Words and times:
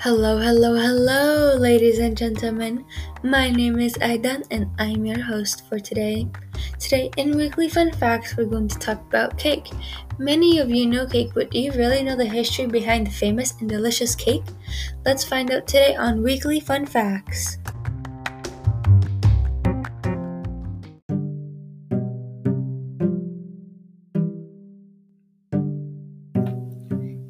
Hello, 0.00 0.38
hello, 0.38 0.76
hello, 0.76 1.56
ladies 1.56 1.98
and 1.98 2.16
gentlemen. 2.16 2.84
My 3.24 3.50
name 3.50 3.80
is 3.80 3.98
Aidan 4.00 4.44
and 4.52 4.70
I'm 4.78 5.04
your 5.04 5.20
host 5.20 5.68
for 5.68 5.80
today. 5.80 6.28
Today, 6.78 7.10
in 7.16 7.36
Weekly 7.36 7.68
Fun 7.68 7.90
Facts, 7.90 8.36
we're 8.36 8.44
going 8.44 8.68
to 8.68 8.78
talk 8.78 9.00
about 9.08 9.36
cake. 9.36 9.66
Many 10.16 10.60
of 10.60 10.70
you 10.70 10.86
know 10.86 11.04
cake, 11.04 11.32
but 11.34 11.50
do 11.50 11.58
you 11.58 11.72
really 11.72 12.04
know 12.04 12.14
the 12.14 12.24
history 12.24 12.66
behind 12.66 13.08
the 13.08 13.10
famous 13.10 13.54
and 13.58 13.68
delicious 13.68 14.14
cake? 14.14 14.44
Let's 15.04 15.24
find 15.24 15.50
out 15.50 15.66
today 15.66 15.96
on 15.96 16.22
Weekly 16.22 16.60
Fun 16.60 16.86
Facts. 16.86 17.58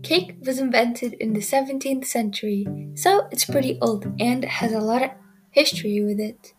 Cake 0.09 0.37
was 0.41 0.59
invented 0.59 1.12
in 1.21 1.35
the 1.35 1.41
17th 1.41 2.07
century, 2.07 2.66
so 2.95 3.29
it's 3.30 3.45
pretty 3.45 3.77
old 3.83 4.11
and 4.19 4.43
has 4.43 4.73
a 4.73 4.80
lot 4.80 5.03
of 5.03 5.11
history 5.51 6.03
with 6.03 6.19
it. 6.19 6.55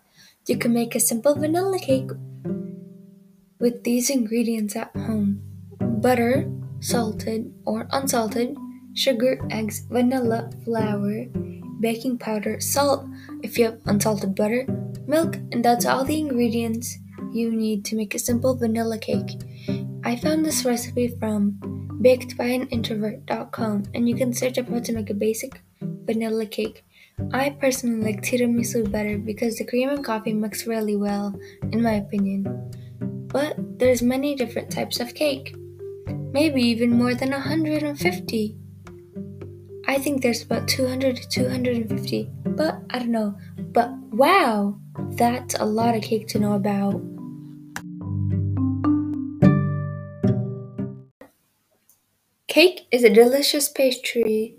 You 0.45 0.55
can 0.55 0.71
make 0.71 0.93
a 0.93 0.99
simple 0.99 1.33
vanilla 1.33 1.79
cake 1.79 2.11
with 3.59 3.83
these 3.83 4.11
ingredients 4.11 4.75
at 4.75 4.95
home 4.95 5.41
butter, 5.79 6.47
salted 6.79 7.51
or 7.65 7.87
unsalted, 7.89 8.55
sugar, 8.93 9.41
eggs, 9.49 9.79
vanilla, 9.89 10.51
flour, 10.63 11.25
baking 11.79 12.19
powder, 12.19 12.59
salt 12.59 13.03
if 13.41 13.57
you 13.57 13.65
have 13.65 13.81
unsalted 13.87 14.35
butter, 14.35 14.67
milk, 15.07 15.37
and 15.51 15.65
that's 15.65 15.87
all 15.87 16.05
the 16.05 16.19
ingredients 16.19 16.99
you 17.33 17.51
need 17.51 17.83
to 17.85 17.95
make 17.95 18.13
a 18.13 18.19
simple 18.19 18.55
vanilla 18.55 18.99
cake. 18.99 19.41
I 20.03 20.17
found 20.17 20.45
this 20.45 20.65
recipe 20.65 21.07
from 21.19 21.78
bakedbyanintrovert.com 22.01 23.83
and 23.93 24.09
you 24.09 24.15
can 24.15 24.33
search 24.33 24.57
up 24.57 24.69
how 24.69 24.79
to 24.79 24.93
make 24.93 25.09
a 25.09 25.13
basic 25.13 25.61
vanilla 25.81 26.45
cake. 26.45 26.83
I 27.33 27.49
personally 27.49 28.13
like 28.13 28.21
tiramisu 28.21 28.89
better 28.89 29.17
because 29.17 29.57
the 29.57 29.65
cream 29.65 29.89
and 29.89 30.03
coffee 30.03 30.33
mix 30.33 30.65
really 30.65 30.95
well, 30.95 31.37
in 31.71 31.83
my 31.83 31.93
opinion. 31.93 32.71
But 33.27 33.55
there's 33.77 34.01
many 34.01 34.35
different 34.35 34.71
types 34.71 34.99
of 34.99 35.13
cake. 35.13 35.55
Maybe 36.07 36.61
even 36.61 36.91
more 36.91 37.13
than 37.13 37.31
150. 37.31 38.57
I 39.87 39.97
think 39.97 40.21
there's 40.21 40.43
about 40.43 40.67
200 40.67 41.17
to 41.17 41.27
250, 41.29 42.29
but 42.45 42.81
I 42.91 42.99
don't 42.99 43.11
know. 43.11 43.35
But 43.57 43.91
wow, 44.11 44.79
that's 45.11 45.55
a 45.55 45.65
lot 45.65 45.95
of 45.95 46.03
cake 46.03 46.27
to 46.29 46.39
know 46.39 46.53
about. 46.53 47.01
Cake 52.49 52.87
is 52.91 53.03
a 53.03 53.13
delicious 53.13 53.69
pastry. 53.69 54.55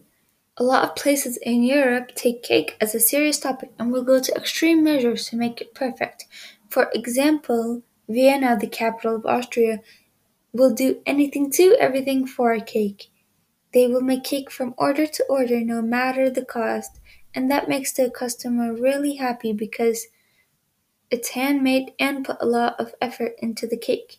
A 0.57 0.63
lot 0.63 0.85
of 0.85 0.95
places 0.95 1.37
in 1.39 1.65
Europe 1.65 2.15
take 2.15 2.45
cake 2.45 2.77
as 2.81 2.95
a 2.95 3.01
serious 3.01 3.41
topic 3.41 3.73
and 3.81 3.91
will 3.91 4.05
go 4.05 4.21
to 4.21 4.35
extreme 4.37 4.85
measures 4.85 5.27
to 5.27 5.37
make 5.37 5.61
it 5.61 5.75
perfect. 5.75 6.27
For 6.69 6.89
example, 6.95 7.83
Vienna, 8.09 8.57
the 8.57 8.69
capital 8.69 9.17
of 9.17 9.27
Austria, 9.27 9.81
will 10.53 10.73
do 10.73 11.03
anything 11.05 11.51
to 11.51 11.77
everything 11.81 12.29
for 12.29 12.53
a 12.53 12.61
cake. 12.61 13.11
They 13.73 13.89
will 13.89 14.03
make 14.03 14.23
cake 14.23 14.53
from 14.53 14.75
order 14.79 15.09
to 15.09 15.25
order 15.29 15.61
no 15.61 15.83
matter 15.83 16.31
the 16.31 16.45
cost, 16.45 17.01
and 17.35 17.51
that 17.51 17.69
makes 17.69 17.93
the 17.93 18.09
customer 18.09 18.73
really 18.73 19.17
happy 19.17 19.53
because 19.53 20.07
it's 21.11 21.31
handmade 21.31 21.91
and 21.99 22.25
put 22.25 22.37
a 22.41 22.47
lot 22.47 22.79
of 22.79 22.95
effort 23.03 23.33
into 23.41 23.67
the 23.67 23.77
cake. 23.77 24.19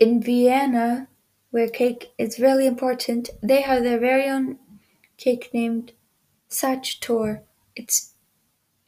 In 0.00 0.20
Vienna, 0.20 1.06
where 1.54 1.68
cake 1.68 2.10
is 2.18 2.40
really 2.40 2.66
important, 2.66 3.30
they 3.40 3.62
have 3.62 3.84
their 3.84 4.00
very 4.00 4.28
own 4.28 4.58
cake 5.16 5.50
named 5.54 5.92
Sacher. 6.48 7.44
It's 7.76 8.14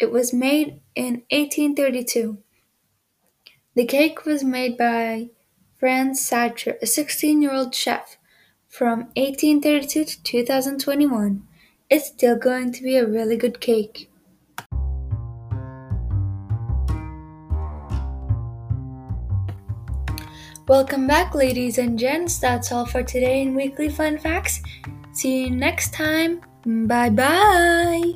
it 0.01 0.11
was 0.11 0.33
made 0.33 0.81
in 0.97 1.23
1832. 1.31 2.39
The 3.77 3.87
cake 3.87 4.25
was 4.25 4.43
made 4.43 4.77
by 4.77 5.29
Franz 5.79 6.27
Sacher, 6.27 6.77
a 6.83 6.87
16-year-old 6.87 7.73
chef, 7.73 8.17
from 8.67 9.13
1832 9.15 10.05
to 10.05 10.23
2021. 10.25 11.47
It's 11.89 12.09
still 12.09 12.37
going 12.37 12.73
to 12.73 12.83
be 12.83 12.97
a 12.97 13.07
really 13.07 13.37
good 13.37 13.61
cake. 13.61 14.11
Welcome 20.69 21.07
back, 21.07 21.37
ladies 21.37 21.79
and 21.79 21.97
gents. 21.97 22.39
That's 22.39 22.73
all 22.73 22.87
for 22.87 23.05
today 23.05 23.43
in 23.43 23.55
Weekly 23.55 23.89
Fun 23.89 24.19
Facts. 24.19 24.63
See 25.13 25.45
you 25.45 25.51
next 25.51 25.95
time. 25.95 26.41
Bye 26.65 27.11
bye. 27.11 28.15